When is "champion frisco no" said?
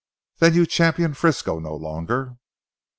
0.65-1.75